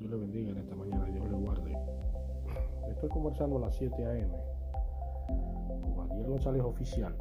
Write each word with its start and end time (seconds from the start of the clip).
Dios 0.00 0.12
le 0.12 0.16
bendiga 0.16 0.50
en 0.52 0.56
esta 0.56 0.74
mañana, 0.74 1.04
Dios 1.04 1.28
le 1.28 1.36
guarde. 1.36 1.76
Estoy 2.88 3.10
conversando 3.10 3.58
a 3.58 3.60
las 3.60 3.74
7 3.76 4.06
a.m. 4.06 4.32
con 5.94 6.10
Ariel 6.10 6.30
González 6.30 6.62
Oficial 6.62 7.14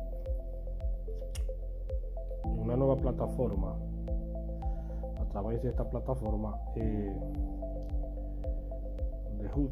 una 2.45 2.77
nueva 2.77 2.95
plataforma. 2.95 3.75
A 5.19 5.25
través 5.25 5.61
de 5.61 5.69
esta 5.69 5.87
plataforma 5.89 6.57
eh, 6.75 7.13
de 9.39 9.47
HUD 9.53 9.71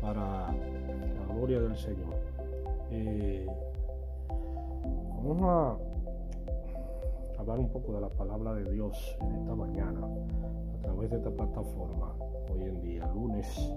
para 0.00 0.52
la 0.52 1.34
gloria 1.34 1.60
del 1.60 1.76
Señor. 1.76 2.12
Eh, 2.90 3.46
vamos 5.22 5.42
a 5.42 5.78
hablar 7.40 7.60
un 7.60 7.68
poco 7.68 7.92
de 7.92 8.00
la 8.00 8.08
palabra 8.08 8.52
de 8.54 8.68
Dios 8.72 9.16
en 9.20 9.36
esta 9.36 9.54
mañana 9.54 10.08
través 11.00 11.10
de 11.10 11.16
esta 11.16 11.30
plataforma 11.30 12.14
hoy 12.52 12.64
en 12.64 12.82
día, 12.82 13.06
lunes 13.14 13.72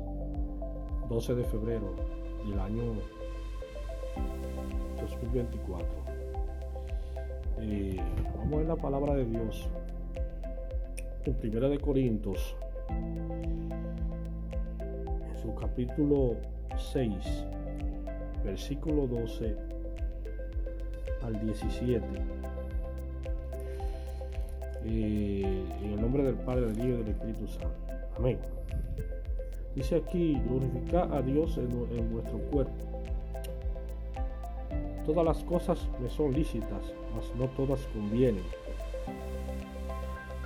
12 1.07 1.35
de 1.35 1.43
febrero 1.45 1.95
del 2.45 2.59
año 2.59 2.95
2024. 4.99 5.87
Eh, 7.61 7.95
vamos 8.35 8.53
a 8.53 8.57
ver 8.57 8.67
la 8.67 8.75
palabra 8.75 9.13
de 9.13 9.23
Dios 9.23 9.69
en 11.23 11.33
Primera 11.35 11.69
de 11.69 11.79
Corintios, 11.79 12.57
en 12.89 13.71
su 15.41 15.55
capítulo 15.55 16.35
6, 16.75 17.45
versículo 18.43 19.07
12 19.07 19.55
al 21.21 21.39
17. 21.39 22.05
En 24.85 25.93
el 25.93 26.01
nombre 26.01 26.23
del 26.23 26.35
Padre, 26.35 26.67
del 26.67 26.77
Hijo 26.77 26.87
y 26.87 27.03
del 27.03 27.07
Espíritu 27.09 27.47
Santo. 27.47 27.69
Amén. 28.17 28.39
Dice 29.75 29.95
aquí, 29.95 30.39
glorificar 30.47 31.13
a 31.13 31.21
Dios 31.21 31.57
en, 31.57 31.71
en 31.97 32.11
vuestro 32.11 32.37
cuerpo. 32.51 33.03
Todas 35.05 35.25
las 35.25 35.43
cosas 35.43 35.89
me 36.01 36.09
son 36.09 36.33
lícitas, 36.33 36.93
mas 37.15 37.33
no 37.35 37.47
todas 37.49 37.81
convienen. 37.87 38.43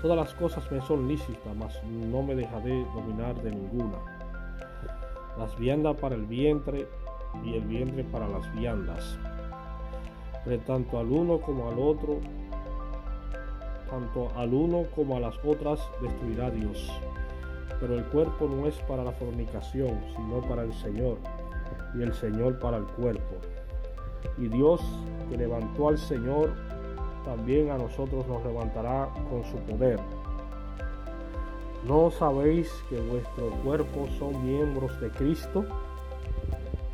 Todas 0.02 0.17
las 0.17 0.33
cosas 0.35 0.72
me 0.72 0.79
son 0.81 1.07
lícitas, 1.07 1.55
mas 1.55 1.83
no 1.83 2.22
me 2.22 2.35
dejaré 2.35 2.85
dominar 2.95 3.41
de 3.41 3.51
ninguna. 3.51 3.97
Las 5.38 5.57
viandas 5.57 5.95
para 5.97 6.16
el 6.16 6.25
vientre 6.25 6.88
y 7.44 7.55
el 7.55 7.61
vientre 7.61 8.03
para 8.03 8.27
las 8.27 8.53
viandas. 8.55 9.17
Pero 10.45 10.59
tanto 10.61 10.99
al 10.99 11.11
uno 11.11 11.39
como 11.39 11.69
al 11.69 11.79
otro, 11.79 12.19
tanto 13.89 14.31
al 14.35 14.53
uno 14.53 14.85
como 14.95 15.17
a 15.17 15.19
las 15.19 15.35
otras 15.43 15.80
destruirá 16.02 16.49
Dios. 16.52 16.91
Pero 17.80 17.95
el 17.95 18.05
cuerpo 18.05 18.47
no 18.47 18.67
es 18.67 18.75
para 18.88 19.03
la 19.03 19.11
fornicación, 19.11 19.99
sino 20.16 20.41
para 20.47 20.63
el 20.63 20.73
Señor, 20.73 21.17
y 21.95 22.02
el 22.02 22.13
Señor 22.13 22.59
para 22.59 22.77
el 22.77 22.85
cuerpo. 22.85 23.35
Y 24.38 24.47
Dios 24.47 24.81
que 25.29 25.38
levantó 25.38 25.89
al 25.89 25.97
Señor, 25.97 26.53
también 27.25 27.69
a 27.71 27.77
nosotros 27.77 28.27
nos 28.27 28.44
levantará 28.45 29.09
con 29.29 29.44
su 29.44 29.57
poder. 29.57 29.99
¿No 31.85 32.09
sabéis 32.11 32.72
que 32.89 32.99
vuestro 32.99 33.49
cuerpo 33.63 34.07
son 34.17 34.45
miembros 34.45 34.99
de 34.99 35.09
Cristo? 35.11 35.66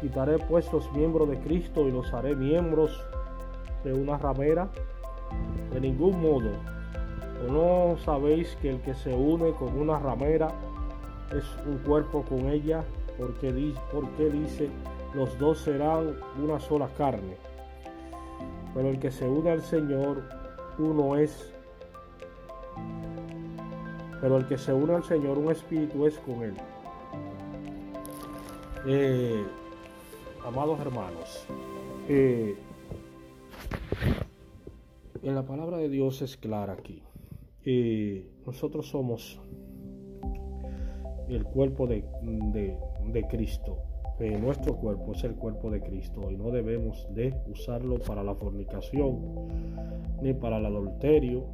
Quitaré 0.02 0.38
pues 0.38 0.72
los 0.74 0.92
miembros 0.92 1.30
de 1.30 1.40
Cristo 1.40 1.88
y 1.88 1.92
los 1.92 2.14
haré 2.14 2.36
miembros 2.36 3.04
de 3.84 3.94
una 3.94 4.18
ramera. 4.18 4.70
De 5.72 5.80
ningún 5.80 6.22
modo. 6.22 6.52
¿O 7.44 7.52
no 7.52 7.98
sabéis 7.98 8.56
que 8.62 8.70
el 8.70 8.82
que 8.82 8.94
se 8.94 9.14
une 9.14 9.52
con 9.54 9.78
una 9.78 10.00
ramera 10.00 10.50
es 11.32 11.44
un 11.66 11.78
cuerpo 11.80 12.24
con 12.24 12.48
ella? 12.50 12.84
Porque, 13.18 13.74
porque 13.92 14.30
dice, 14.30 14.70
los 15.14 15.38
dos 15.38 15.60
serán 15.60 16.16
una 16.42 16.60
sola 16.60 16.88
carne. 16.98 17.36
Pero 18.74 18.90
el 18.90 19.00
que 19.00 19.12
se 19.12 19.28
une 19.28 19.52
al 19.52 19.62
Señor, 19.62 20.24
uno 20.80 21.16
es. 21.16 21.54
Pero 24.22 24.38
el 24.38 24.48
que 24.48 24.58
se 24.58 24.74
une 24.74 24.96
al 24.96 25.04
Señor, 25.04 25.38
un 25.38 25.52
espíritu 25.52 26.08
es 26.08 26.18
con 26.20 26.44
él. 26.44 26.56
Eh, 28.86 29.44
amados 30.46 30.80
hermanos, 30.80 31.46
eh, 32.10 32.58
en 35.22 35.36
la 35.36 35.44
palabra 35.44 35.78
de 35.78 35.90
Dios 35.90 36.22
es 36.22 36.36
clara 36.36 36.74
aquí. 36.74 37.02
Eh, 37.66 38.28
nosotros 38.46 38.90
somos 38.90 39.40
el 41.30 41.46
cuerpo 41.46 41.88
de, 41.88 42.04
Cristo. 43.30 43.78
Eh, 44.20 44.38
nuestro 44.38 44.76
cuerpo 44.76 45.14
es 45.14 45.24
el 45.24 45.36
cuerpo 45.36 45.72
de 45.72 45.82
Cristo 45.82 46.30
y 46.30 46.36
no 46.36 46.52
debemos 46.52 47.08
de 47.14 47.34
usarlo 47.50 48.00
para 48.00 48.22
la 48.24 48.36
fornicación, 48.36 49.20
ni 50.22 50.34
para 50.34 50.58
el 50.58 50.66
adulterio, 50.66 51.46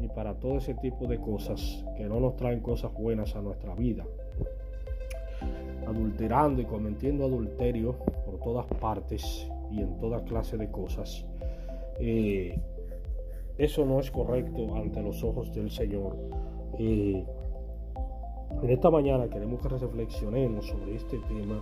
ni 0.00 0.08
para 0.08 0.34
todo 0.34 0.56
ese 0.56 0.74
tipo 0.74 1.06
de 1.06 1.18
cosas 1.18 1.84
que 1.96 2.04
no 2.04 2.18
nos 2.18 2.36
traen 2.36 2.60
cosas 2.60 2.92
buenas 2.94 3.36
a 3.36 3.42
nuestra 3.42 3.74
vida. 3.74 4.04
Adulterando 5.86 6.62
y 6.62 6.64
cometiendo 6.64 7.24
adulterio 7.26 7.92
por 8.24 8.40
todas 8.40 8.66
partes 8.80 9.46
y 9.70 9.80
en 9.80 9.98
toda 9.98 10.24
clase 10.24 10.56
de 10.56 10.70
cosas. 10.70 11.26
Eh, 12.00 12.58
eso 13.58 13.84
no 13.84 14.00
es 14.00 14.10
correcto 14.10 14.74
ante 14.74 15.02
los 15.02 15.22
ojos 15.24 15.52
del 15.54 15.70
Señor. 15.70 16.16
Eh, 16.78 17.24
en 18.62 18.70
esta 18.70 18.90
mañana 18.90 19.28
queremos 19.28 19.60
que 19.60 19.68
reflexionemos 19.68 20.66
sobre 20.66 20.94
este 20.94 21.18
tema 21.18 21.60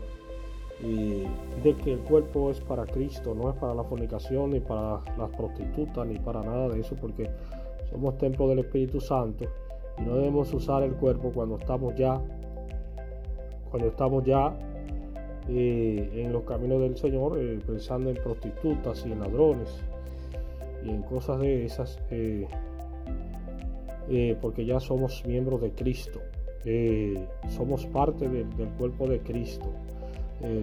eh, 0.83 1.27
de 1.63 1.77
que 1.77 1.93
el 1.93 2.01
cuerpo 2.01 2.51
es 2.51 2.61
para 2.61 2.85
Cristo, 2.85 3.35
no 3.35 3.51
es 3.51 3.57
para 3.57 3.75
la 3.75 3.85
fornicación, 3.85 4.51
ni 4.51 4.61
para 4.61 5.01
las 5.17 5.31
prostitutas, 5.37 6.07
ni 6.07 6.19
para 6.19 6.43
nada 6.43 6.69
de 6.69 6.81
eso, 6.81 6.97
porque 7.01 7.31
somos 7.91 8.19
templo 8.19 8.49
del 8.49 8.61
Espíritu 8.61 9.01
Santo 9.01 9.45
y 9.99 10.03
no 10.03 10.17
debemos 10.17 10.53
usar 10.53 10.83
el 10.83 10.95
cuerpo 10.95 11.31
cuando 11.33 11.57
estamos 11.57 11.95
ya, 11.95 12.21
cuando 13.71 13.89
estamos 13.89 14.25
ya 14.25 14.57
eh, 15.49 16.11
en 16.15 16.33
los 16.33 16.43
caminos 16.43 16.81
del 16.81 16.97
Señor, 16.97 17.39
eh, 17.39 17.61
pensando 17.65 18.11
en 18.11 18.17
prostitutas 18.17 19.07
y 19.07 19.13
en 19.13 19.21
ladrones 19.21 19.85
y 20.85 20.91
en 20.91 21.03
cosas 21.03 21.41
de 21.41 21.65
esas, 21.65 21.99
eh, 22.11 22.47
eh, 24.09 24.37
porque 24.41 24.65
ya 24.65 24.81
somos 24.81 25.25
miembros 25.27 25.61
de 25.63 25.71
Cristo, 25.73 26.21
eh, 26.65 27.27
somos 27.49 27.87
parte 27.87 28.29
de, 28.29 28.45
del 28.45 28.69
cuerpo 28.79 29.09
de 29.09 29.21
Cristo, 29.21 29.67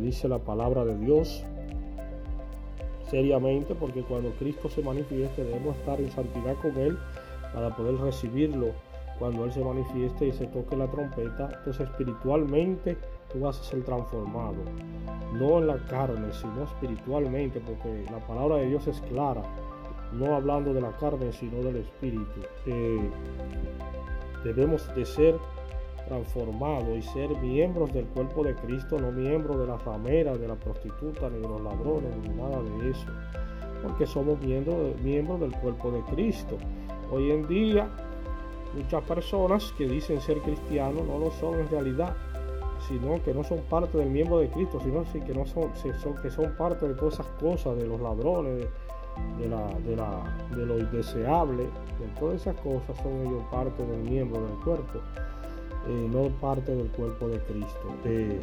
dice 0.03 0.27
la 0.27 0.37
palabra 0.37 0.85
de 0.85 0.95
Dios 0.99 1.43
seriamente, 3.09 3.73
porque 3.73 4.03
cuando 4.03 4.29
Cristo 4.33 4.69
se 4.69 4.83
manifieste 4.83 5.43
debemos 5.43 5.75
estar 5.77 5.99
en 5.99 6.11
santidad 6.11 6.55
con 6.61 6.77
Él 6.77 6.99
para 7.51 7.75
poder 7.75 7.95
recibirlo. 7.95 8.67
Cuando 9.17 9.45
Él 9.45 9.51
se 9.51 9.63
manifieste 9.63 10.27
y 10.27 10.33
se 10.33 10.45
toque 10.47 10.75
la 10.75 10.87
trompeta, 10.87 11.49
entonces 11.57 11.87
espiritualmente 11.89 12.95
tú 13.31 13.39
vas 13.39 13.59
a 13.59 13.63
ser 13.63 13.83
transformado, 13.83 14.57
no 15.33 15.59
en 15.59 15.67
la 15.67 15.77
carne, 15.85 16.31
sino 16.31 16.63
espiritualmente, 16.63 17.59
porque 17.59 18.05
la 18.11 18.19
palabra 18.27 18.57
de 18.57 18.67
Dios 18.67 18.87
es 18.87 19.01
clara 19.01 19.41
no 20.13 20.35
hablando 20.35 20.73
de 20.73 20.81
la 20.81 20.91
carne, 20.97 21.31
sino 21.31 21.61
del 21.63 21.77
espíritu. 21.77 22.41
Eh, 22.66 23.09
debemos 24.44 24.94
de 24.95 25.05
ser 25.05 25.35
transformados 26.07 26.97
y 26.97 27.01
ser 27.01 27.29
miembros 27.38 27.94
del 27.94 28.05
cuerpo 28.07 28.44
de 28.44 28.55
Cristo, 28.55 28.99
no 28.99 29.11
miembros 29.11 29.59
de 29.59 29.67
las 29.67 29.83
rameras, 29.83 30.39
de 30.39 30.47
la 30.47 30.55
prostituta, 30.55 31.29
ni 31.29 31.39
de 31.39 31.47
los 31.47 31.61
ladrones, 31.61 32.11
ni 32.23 32.29
nada 32.29 32.61
de 32.61 32.89
eso, 32.89 33.07
porque 33.81 34.05
somos 34.05 34.39
miembros, 34.41 35.39
del 35.39 35.51
cuerpo 35.61 35.91
de 35.91 36.01
Cristo. 36.13 36.57
Hoy 37.11 37.31
en 37.31 37.47
día, 37.47 37.88
muchas 38.75 39.03
personas 39.03 39.73
que 39.78 39.88
dicen 39.88 40.19
ser 40.22 40.39
cristianos 40.39 41.05
no 41.05 41.17
lo 41.17 41.31
son 41.31 41.59
en 41.59 41.69
realidad 41.69 42.16
sino 42.87 43.22
que 43.23 43.34
no 43.34 43.43
son 43.43 43.59
parte 43.69 43.97
del 43.97 44.09
miembro 44.09 44.40
de 44.40 44.49
Cristo, 44.49 44.79
sino 44.84 45.03
que 45.25 45.34
no 45.34 45.46
son, 45.46 45.72
que 46.22 46.31
son 46.31 46.55
parte 46.58 46.87
de 46.87 46.96
todas 46.96 47.13
esas 47.16 47.28
cosas, 47.40 47.78
de 47.78 47.87
los 47.87 48.02
ladrones, 48.02 48.58
de, 48.58 48.69
de, 49.40 49.49
la, 49.49 49.67
de, 49.79 49.96
la, 49.96 50.37
de 50.55 50.66
lo 50.66 50.79
indeseable, 50.79 51.63
de 51.63 52.08
todas 52.19 52.41
esas 52.41 52.55
cosas 52.61 52.97
son 53.02 53.28
ellos 53.28 53.43
parte 53.52 53.85
del 53.85 54.02
miembro 54.02 54.41
del 54.41 54.55
cuerpo, 54.63 54.99
eh, 55.87 56.09
no 56.11 56.29
parte 56.40 56.75
del 56.75 56.87
cuerpo 56.91 57.28
de 57.28 57.40
Cristo. 57.40 57.96
Eh, 58.05 58.41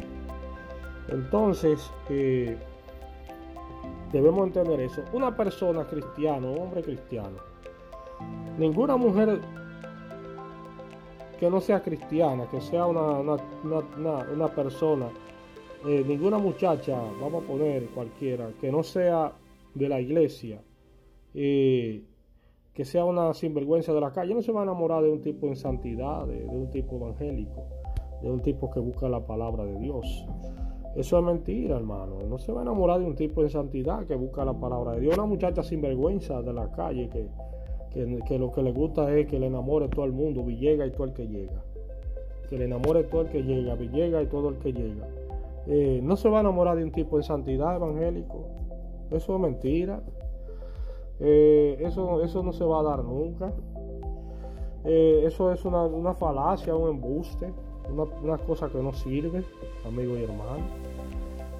entonces, 1.09 1.91
eh, 2.09 2.57
debemos 4.11 4.47
entender 4.47 4.79
eso. 4.81 5.03
Una 5.13 5.35
persona 5.35 5.85
cristiana, 5.85 6.47
un 6.47 6.59
hombre 6.59 6.83
cristiano, 6.83 7.37
ninguna 8.57 8.97
mujer 8.97 9.39
que 11.39 11.49
no 11.49 11.61
sea 11.61 11.81
cristiana, 11.81 12.45
que 12.51 12.59
sea 12.59 12.85
una, 12.85 13.01
una, 13.01 13.37
una, 13.63 14.25
una 14.33 14.47
persona, 14.49 15.07
eh, 15.85 16.03
ninguna 16.05 16.37
muchacha, 16.37 16.99
vamos 17.21 17.43
a 17.43 17.47
poner 17.47 17.85
cualquiera, 17.89 18.49
que 18.59 18.69
no 18.69 18.83
sea 18.83 19.31
de 19.75 19.89
la 19.89 19.99
iglesia, 20.01 20.61
eh, 21.33 22.03
que 22.73 22.85
sea 22.85 23.05
una 23.05 23.33
sinvergüenza 23.33 23.93
de 23.93 24.01
la 24.01 24.11
calle, 24.11 24.33
no 24.33 24.41
se 24.41 24.51
va 24.51 24.61
a 24.61 24.63
enamorar 24.63 25.03
de 25.03 25.11
un 25.11 25.21
tipo 25.21 25.47
en 25.47 25.55
santidad, 25.55 26.25
de, 26.27 26.45
un 26.45 26.69
tipo 26.69 26.95
evangélico. 26.95 27.65
de 28.21 28.29
un 28.29 28.41
tipo 28.41 28.69
que 28.69 28.79
busca 28.79 29.07
la 29.07 29.25
palabra 29.25 29.63
de 29.65 29.79
Dios. 29.79 30.25
Eso 30.95 31.19
es 31.19 31.23
mentira, 31.23 31.77
hermano. 31.77 32.17
No 32.27 32.37
se 32.37 32.51
va 32.51 32.59
a 32.59 32.63
enamorar 32.63 32.99
de 32.99 33.05
un 33.05 33.15
tipo 33.15 33.43
de 33.43 33.49
santidad 33.49 34.05
que 34.05 34.15
busca 34.15 34.43
la 34.43 34.53
palabra 34.53 34.93
de 34.93 35.01
Dios. 35.01 35.17
Una 35.17 35.25
muchacha 35.25 35.63
sin 35.63 35.81
vergüenza 35.81 36.41
de 36.41 36.51
la 36.51 36.71
calle 36.71 37.09
que, 37.09 37.27
que, 37.93 38.39
lo 38.39 38.51
que 38.51 38.61
le 38.61 38.71
gusta 38.71 39.13
es 39.15 39.27
que 39.27 39.39
le 39.39 39.47
enamore 39.47 39.87
todo 39.87 40.05
el 40.05 40.11
mundo, 40.11 40.43
Villega 40.43 40.85
y 40.85 40.91
todo 40.91 41.05
el 41.05 41.13
que 41.13 41.27
llega. 41.27 41.63
Que 42.49 42.57
le 42.57 42.65
enamore 42.65 43.03
todo 43.03 43.21
el 43.21 43.29
que 43.29 43.43
llega, 43.43 43.75
Villega 43.75 44.21
y 44.21 44.25
todo 44.25 44.49
el 44.49 44.57
que 44.57 44.73
llega. 44.73 45.07
Eh, 45.67 45.99
no 46.03 46.15
se 46.15 46.29
va 46.29 46.37
a 46.37 46.41
enamorar 46.41 46.77
de 46.77 46.83
un 46.83 46.91
tipo 46.91 47.17
de 47.17 47.23
santidad 47.23 47.75
evangélico. 47.75 48.58
Eso 49.11 49.35
es 49.35 49.41
mentira. 49.41 50.01
Eh, 51.19 51.77
eso, 51.81 52.23
eso 52.23 52.43
no 52.43 52.53
se 52.53 52.63
va 52.63 52.79
a 52.79 52.83
dar 52.83 53.03
nunca. 53.03 53.51
Eh, 54.85 55.23
eso 55.25 55.51
es 55.51 55.65
una, 55.65 55.83
una, 55.83 56.13
falacia, 56.13 56.75
un 56.75 56.89
embuste, 56.89 57.51
una, 58.23 58.37
cosa 58.37 58.69
que 58.69 58.81
no 58.81 58.93
sirve, 58.93 59.43
amigo 59.85 60.17
y 60.17 60.23
hermano. 60.23 60.63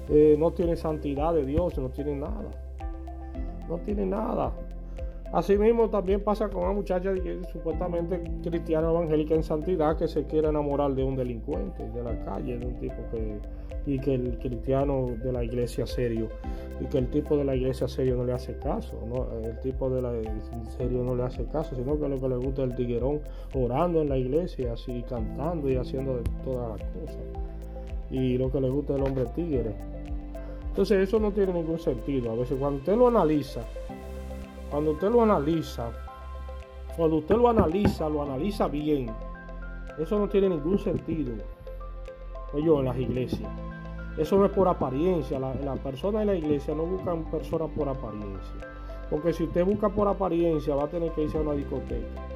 Eh, 0.08 0.36
no 0.38 0.52
tiene 0.52 0.76
santidad 0.76 1.34
de 1.34 1.44
Dios, 1.44 1.76
no 1.78 1.90
tiene 1.90 2.16
nada. 2.16 2.50
No 3.68 3.78
tiene 3.78 4.06
nada. 4.06 4.52
Asimismo 5.32 5.88
también 5.88 6.22
pasa 6.22 6.48
con 6.48 6.64
una 6.64 6.72
muchacha 6.72 7.12
supuestamente 7.52 8.20
cristiana 8.42 8.90
evangélica 8.90 9.34
en 9.34 9.44
santidad 9.44 9.96
que 9.96 10.08
se 10.08 10.24
quiere 10.24 10.48
enamorar 10.48 10.92
de 10.94 11.04
un 11.04 11.14
delincuente 11.14 11.88
de 11.88 12.02
la 12.02 12.24
calle, 12.24 12.58
de 12.58 12.66
un 12.66 12.74
tipo 12.80 12.96
que 13.12 13.38
y 13.86 13.98
que 13.98 14.14
el 14.14 14.38
cristiano 14.38 15.08
de 15.22 15.32
la 15.32 15.44
iglesia 15.44 15.86
serio 15.86 16.28
y 16.80 16.84
que 16.86 16.98
el 16.98 17.08
tipo 17.10 17.36
de 17.36 17.44
la 17.44 17.54
iglesia 17.54 17.88
serio 17.88 18.16
no 18.16 18.24
le 18.24 18.32
hace 18.32 18.56
caso, 18.58 18.94
¿no? 19.06 19.26
el 19.46 19.58
tipo 19.60 19.88
de 19.88 20.02
la 20.02 20.12
serio 20.76 21.02
no 21.02 21.14
le 21.14 21.22
hace 21.24 21.44
caso, 21.46 21.74
sino 21.74 21.98
que 21.98 22.08
lo 22.08 22.20
que 22.20 22.28
le 22.28 22.36
gusta 22.36 22.62
es 22.62 22.70
el 22.70 22.76
tiguerón 22.76 23.20
orando 23.54 24.02
en 24.02 24.08
la 24.08 24.18
iglesia, 24.18 24.72
así 24.74 25.02
cantando 25.08 25.70
y 25.70 25.76
haciendo 25.76 26.20
todas 26.44 26.80
las 26.80 26.88
cosas. 26.90 27.22
Y 28.10 28.38
lo 28.38 28.50
que 28.50 28.60
le 28.60 28.68
gusta 28.68 28.94
es 28.94 28.98
el 28.98 29.06
hombre 29.06 29.24
tigre. 29.34 29.74
Entonces 30.68 31.08
eso 31.08 31.18
no 31.18 31.32
tiene 31.32 31.52
ningún 31.52 31.78
sentido. 31.78 32.32
A 32.32 32.34
veces 32.34 32.56
cuando 32.58 32.78
usted 32.78 32.96
lo 32.96 33.08
analiza, 33.08 33.60
cuando 34.70 34.92
usted 34.92 35.10
lo 35.10 35.22
analiza, 35.22 35.90
cuando 36.96 37.16
usted 37.16 37.36
lo 37.36 37.48
analiza, 37.48 38.08
lo 38.08 38.22
analiza 38.22 38.68
bien, 38.68 39.10
eso 39.98 40.18
no 40.18 40.28
tiene 40.28 40.48
ningún 40.48 40.78
sentido. 40.78 41.34
Oye, 42.52 42.66
en 42.66 42.84
las 42.84 42.96
iglesias. 42.96 43.50
Eso 44.16 44.36
no 44.36 44.46
es 44.46 44.52
por 44.52 44.66
apariencia. 44.66 45.38
La, 45.38 45.54
la 45.54 45.74
persona 45.76 46.22
en 46.22 46.28
la 46.28 46.34
iglesia 46.34 46.74
no 46.74 46.84
buscan 46.84 47.30
personas 47.30 47.70
por 47.76 47.88
apariencia. 47.88 48.54
Porque 49.08 49.32
si 49.32 49.44
usted 49.44 49.64
busca 49.64 49.88
por 49.88 50.08
apariencia, 50.08 50.74
va 50.74 50.84
a 50.84 50.88
tener 50.88 51.12
que 51.12 51.24
irse 51.24 51.38
a 51.38 51.42
una 51.42 51.52
discoteca. 51.52 52.30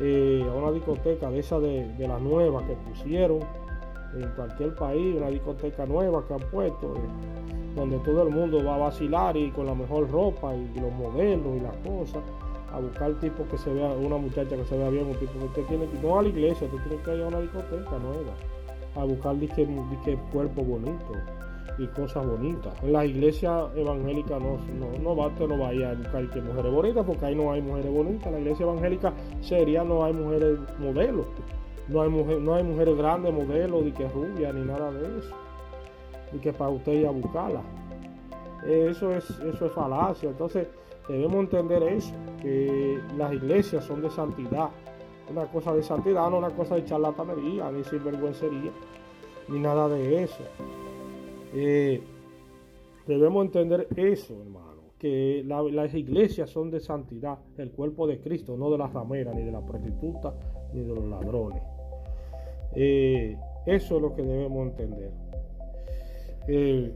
Eh, 0.00 0.46
a 0.48 0.54
una 0.54 0.70
discoteca 0.70 1.28
de 1.28 1.40
esa 1.40 1.58
de, 1.58 1.92
las 1.98 2.20
nuevas 2.20 2.62
que 2.64 2.74
pusieron 2.74 3.40
en 4.14 4.28
cualquier 4.36 4.76
país, 4.76 5.16
una 5.16 5.28
discoteca 5.28 5.86
nueva 5.86 6.24
que 6.24 6.34
han 6.34 6.50
puesto, 6.50 6.94
eh, 6.94 7.00
donde 7.74 7.98
todo 7.98 8.22
el 8.22 8.30
mundo 8.30 8.62
va 8.64 8.74
a 8.74 8.78
vacilar 8.78 9.36
y 9.36 9.50
con 9.50 9.66
la 9.66 9.74
mejor 9.74 10.10
ropa 10.10 10.54
y, 10.54 10.80
los 10.80 10.92
modelos 10.92 11.56
y 11.56 11.60
las 11.60 11.76
cosas, 11.78 12.22
a 12.72 12.80
buscar 12.80 13.12
tipo 13.20 13.44
que 13.48 13.56
se 13.58 13.72
vea, 13.72 13.90
una 13.90 14.16
muchacha 14.16 14.56
que 14.56 14.64
se 14.64 14.76
vea 14.76 14.90
bien, 14.90 15.06
un 15.06 15.16
tipo 15.16 15.32
que 15.38 15.44
usted 15.44 15.64
tiene 15.64 15.86
que, 15.86 15.98
no 15.98 16.18
a 16.18 16.22
la 16.22 16.28
iglesia, 16.28 16.66
usted 16.66 16.82
tiene 16.88 17.02
que 17.02 17.16
ir 17.16 17.22
a 17.22 17.28
una 17.28 17.40
discoteca 17.40 17.98
nueva 17.98 18.34
a 18.98 19.04
buscar 19.04 19.38
disque, 19.38 19.66
cuerpo 20.32 20.62
bonito 20.62 21.12
y 21.78 21.86
cosas 21.88 22.26
bonitas. 22.26 22.74
En 22.82 22.92
las 22.92 23.06
iglesias 23.06 23.70
evangélicas 23.76 24.40
no, 24.40 24.58
no, 24.78 24.98
no, 25.00 25.16
va, 25.16 25.30
no 25.38 25.58
vaya 25.58 25.90
a 25.90 25.94
buscar 25.94 26.28
que 26.30 26.42
mujeres 26.42 26.72
bonitas, 26.72 27.06
porque 27.06 27.26
ahí 27.26 27.34
no 27.36 27.52
hay 27.52 27.62
mujeres 27.62 27.92
bonitas. 27.92 28.26
En 28.26 28.32
la 28.32 28.40
iglesia 28.40 28.64
evangélica 28.64 29.12
seria 29.40 29.84
no 29.84 30.04
hay 30.04 30.12
mujeres 30.12 30.58
modelos. 30.78 31.26
No 31.88 32.02
hay, 32.02 32.10
mujer, 32.10 32.40
no 32.40 32.54
hay 32.54 32.64
mujeres 32.64 32.96
grandes 32.96 33.32
modelos, 33.32 33.84
ni 33.84 33.92
que 33.92 34.06
rubia, 34.08 34.52
ni 34.52 34.62
nada 34.62 34.90
de 34.90 35.18
eso. 35.18 35.34
Y 36.32 36.38
que 36.38 36.52
para 36.52 36.70
usted 36.70 36.92
ir 36.92 37.06
a 37.06 37.10
buscarla. 37.10 37.62
Eso 38.66 39.12
es, 39.12 39.28
eso 39.30 39.66
es 39.66 39.72
falacia. 39.72 40.28
Entonces 40.28 40.68
debemos 41.08 41.40
entender 41.40 41.82
eso, 41.82 42.14
que 42.42 42.98
las 43.16 43.32
iglesias 43.32 43.84
son 43.84 44.02
de 44.02 44.10
santidad 44.10 44.70
una 45.30 45.46
cosa 45.46 45.74
de 45.74 45.82
santidad, 45.82 46.30
no 46.30 46.38
una 46.38 46.50
cosa 46.50 46.76
de 46.76 46.84
charlatanería, 46.84 47.70
ni 47.70 47.84
sinvergüencería, 47.84 48.72
ni 49.48 49.58
nada 49.58 49.88
de 49.88 50.22
eso. 50.22 50.42
Eh, 51.54 52.00
debemos 53.06 53.44
entender 53.44 53.88
eso, 53.96 54.34
hermano, 54.40 54.82
que 54.98 55.42
las 55.44 55.94
iglesias 55.94 56.50
son 56.50 56.70
de 56.70 56.80
santidad, 56.80 57.38
el 57.56 57.70
cuerpo 57.70 58.06
de 58.06 58.20
Cristo, 58.20 58.56
no 58.56 58.70
de 58.70 58.78
las 58.78 58.92
rameras, 58.92 59.34
ni 59.34 59.44
de 59.44 59.52
las 59.52 59.62
prostitutas, 59.64 60.34
ni 60.72 60.82
de 60.82 60.94
los 60.94 61.04
ladrones. 61.04 61.62
Eh, 62.74 63.36
eso 63.66 63.96
es 63.96 64.02
lo 64.02 64.14
que 64.14 64.22
debemos 64.22 64.68
entender. 64.68 65.27
Eh, 66.48 66.94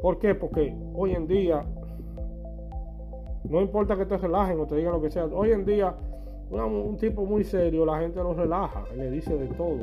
¿Por 0.00 0.18
qué? 0.18 0.34
Porque 0.34 0.74
hoy 0.94 1.12
en 1.12 1.26
día, 1.26 1.64
no 3.44 3.60
importa 3.60 3.96
que 3.96 4.06
te 4.06 4.16
relajen 4.16 4.58
o 4.58 4.66
te 4.66 4.76
digan 4.76 4.92
lo 4.92 5.00
que 5.00 5.10
sea, 5.10 5.26
hoy 5.26 5.52
en 5.52 5.64
día 5.64 5.94
un 6.50 6.96
tipo 6.96 7.24
muy 7.24 7.44
serio, 7.44 7.84
la 7.84 7.98
gente 8.00 8.20
lo 8.20 8.34
relaja, 8.34 8.84
le 8.96 9.10
dice 9.10 9.36
de 9.36 9.48
todo, 9.48 9.78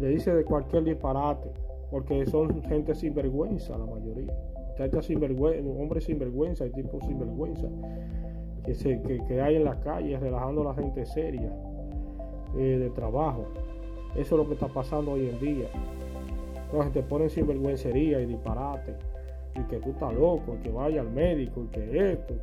le 0.00 0.08
dice 0.08 0.34
de 0.34 0.44
cualquier 0.44 0.84
disparate, 0.84 1.50
porque 1.90 2.26
son 2.26 2.62
gente 2.64 2.94
sin 2.94 3.14
vergüenza 3.14 3.76
la 3.76 3.86
mayoría. 3.86 4.34
Sin 5.02 5.18
hombres 5.80 6.04
sin 6.04 6.18
vergüenza 6.20 6.64
y 6.64 6.70
tipos 6.70 7.04
sin 7.04 7.18
vergüenza 7.18 7.66
que, 8.64 8.74
se, 8.74 9.02
que, 9.02 9.40
hay 9.40 9.56
en 9.56 9.64
las 9.64 9.78
calles 9.78 10.20
relajando 10.20 10.60
a 10.60 10.64
la 10.66 10.74
gente 10.74 11.04
seria 11.04 11.52
eh, 12.56 12.78
de 12.78 12.90
trabajo. 12.90 13.46
Eso 14.14 14.36
es 14.36 14.38
lo 14.42 14.46
que 14.46 14.54
está 14.54 14.68
pasando 14.68 15.12
hoy 15.12 15.28
en 15.30 15.40
día. 15.40 15.68
Entonces 16.70 16.92
te 16.92 17.02
ponen 17.02 17.30
sin 17.30 17.46
vergüencería 17.46 18.20
y 18.20 18.26
disparate. 18.26 18.94
Y 19.54 19.62
que 19.62 19.78
tú 19.78 19.90
estás 19.90 20.14
loco, 20.14 20.58
que 20.62 20.70
vaya 20.70 21.00
al 21.00 21.10
médico, 21.10 21.64
y 21.64 21.68
que 21.68 22.12
esto, 22.12 22.34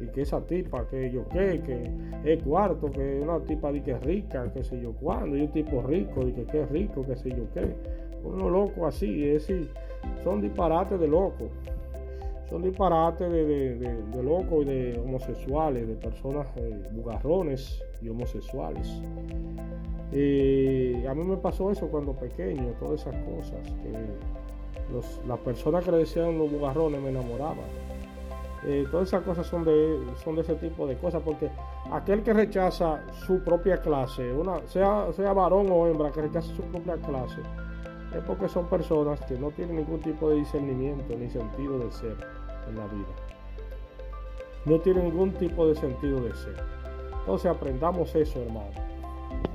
y 0.00 0.06
que 0.06 0.22
esa 0.22 0.40
tipa, 0.40 0.86
que 0.88 1.10
yo 1.10 1.28
qué, 1.28 1.60
que 1.60 2.32
es 2.32 2.42
cuarto, 2.42 2.90
que 2.90 3.20
una 3.20 3.38
tipa 3.40 3.70
de 3.70 3.82
que 3.82 3.92
es 3.92 4.00
rica, 4.02 4.50
que 4.52 4.64
sé 4.64 4.80
yo 4.80 4.92
cuándo, 4.92 5.36
y 5.36 5.42
un 5.42 5.52
tipo 5.52 5.82
rico, 5.82 6.26
y 6.26 6.32
que, 6.32 6.44
que 6.44 6.62
es 6.62 6.70
rico, 6.70 7.04
que 7.06 7.14
sé 7.16 7.30
yo 7.30 7.44
qué. 7.52 7.76
Uno 8.24 8.48
loco 8.48 8.86
así, 8.86 9.28
es 9.28 9.46
decir, 9.46 9.68
son 10.24 10.40
disparates 10.40 10.98
de 10.98 11.08
locos. 12.52 12.60
Son 12.60 12.62
disparates 12.62 13.30
de, 13.30 13.76
de, 13.76 14.22
locos 14.22 14.62
y 14.62 14.64
de 14.64 14.98
homosexuales, 14.98 15.88
de 15.88 15.94
personas 15.94 16.46
eh, 16.56 16.88
bugarrones 16.92 17.82
y 18.00 18.08
homosexuales. 18.08 18.88
a 20.10 21.14
mí 21.14 21.24
me 21.24 21.36
pasó 21.36 21.70
eso 21.70 21.88
cuando 21.88 22.12
pequeño, 22.12 22.74
todas 22.78 23.00
esas 23.00 23.14
cosas. 23.24 23.60
Que 23.82 23.92
las 25.26 25.38
personas 25.38 25.84
que 25.84 25.90
le 25.90 25.98
decían 25.98 26.38
los 26.38 26.50
bugarrones 26.50 27.00
me 27.00 27.08
enamoraban 27.08 27.92
eh, 28.64 28.86
todas 28.90 29.08
esas 29.08 29.22
cosas 29.22 29.44
son 29.46 29.64
de, 29.64 29.98
son 30.22 30.36
de 30.36 30.42
ese 30.42 30.54
tipo 30.54 30.86
de 30.86 30.96
cosas, 30.96 31.20
porque 31.24 31.50
aquel 31.90 32.22
que 32.22 32.32
rechaza 32.32 33.02
su 33.26 33.40
propia 33.40 33.78
clase, 33.78 34.32
una, 34.32 34.64
sea, 34.68 35.12
sea 35.12 35.32
varón 35.32 35.66
o 35.70 35.88
hembra, 35.88 36.12
que 36.12 36.22
rechaza 36.22 36.54
su 36.54 36.62
propia 36.62 36.96
clase, 36.98 37.40
es 38.14 38.22
porque 38.24 38.48
son 38.48 38.66
personas 38.66 39.20
que 39.22 39.36
no 39.36 39.50
tienen 39.50 39.76
ningún 39.76 40.00
tipo 40.00 40.30
de 40.30 40.36
discernimiento 40.36 41.16
ni 41.18 41.28
sentido 41.28 41.78
de 41.78 41.90
ser 41.90 42.16
la 42.74 42.86
vida. 42.86 43.06
No 44.64 44.78
tienen 44.80 45.04
ningún 45.04 45.32
tipo 45.32 45.66
de 45.66 45.74
sentido 45.74 46.20
de 46.20 46.34
ser. 46.34 46.56
Entonces 47.20 47.50
aprendamos 47.50 48.14
eso, 48.14 48.40
hermano. 48.40 48.70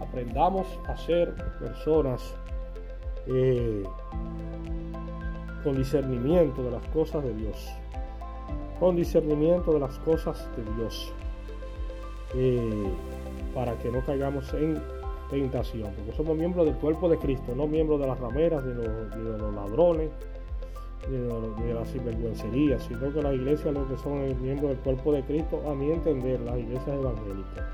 Aprendamos 0.02 0.68
a 0.88 0.98
ser 0.98 1.34
personas 1.60 2.36
eh, 3.28 3.84
con 5.64 5.78
discernimiento 5.78 6.64
de 6.64 6.72
las 6.72 6.86
cosas 6.90 7.24
de 7.24 7.34
Dios 7.34 7.70
con 8.80 8.96
discernimiento 8.96 9.74
de 9.74 9.80
las 9.80 9.98
cosas 10.00 10.48
de 10.56 10.64
Dios, 10.76 11.12
eh, 12.36 12.92
para 13.54 13.78
que 13.80 13.92
no 13.92 14.06
caigamos 14.06 14.54
en 14.54 14.82
tentación, 15.30 15.92
porque 15.96 16.14
somos 16.14 16.38
miembros 16.38 16.66
del 16.66 16.76
cuerpo 16.76 17.10
de 17.10 17.18
Cristo, 17.18 17.54
no 17.56 17.68
miembros 17.68 18.00
de 18.00 18.08
las 18.08 18.20
rameras, 18.20 18.64
ni 18.64 18.74
de 18.74 19.38
los, 19.38 19.54
ladrones, 19.54 20.12
de, 21.10 21.74
la 21.74 21.86
sinvergüencería, 21.86 22.80
sino 22.80 23.14
que 23.14 23.22
las 23.22 23.34
iglesias 23.34 23.74
lo 23.74 23.88
que 23.88 23.98
son 23.98 24.42
miembros 24.42 24.72
del 24.72 24.80
cuerpo 24.80 25.14
de 25.14 25.24
Cristo, 25.24 25.62
a 25.70 25.76
mi 25.76 25.92
entender, 25.92 26.40
las 26.42 26.58
iglesias 26.58 26.90
evangélicas. 26.90 27.66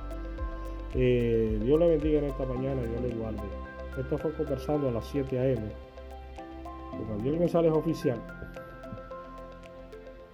Eh, 0.95 1.59
Dios 1.63 1.79
le 1.79 1.87
bendiga 1.87 2.19
en 2.19 2.25
esta 2.25 2.45
mañana, 2.45 2.81
Dios 2.83 3.01
le 3.01 3.15
guarde. 3.15 3.41
Esto 3.97 4.17
fue 4.17 4.33
conversando 4.33 4.89
a 4.89 4.91
las 4.91 5.05
7 5.07 5.39
a.m. 5.39 5.61
Con 6.91 7.07
Gabriel 7.09 7.39
González 7.39 7.71
Oficial. 7.71 8.19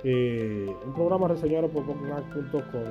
Eh, 0.03 0.73
un 0.85 0.93
programa 0.93 1.27
reseñado 1.27 1.67
por 1.67 1.85
Popmac.com, 1.85 2.83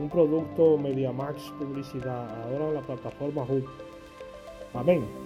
un 0.00 0.10
producto 0.10 0.76
MediaMax 0.78 1.52
Publicidad, 1.58 2.28
ahora 2.42 2.68
en 2.68 2.74
la 2.74 2.80
plataforma 2.80 3.42
Hub. 3.42 3.64
Amén. 4.74 5.25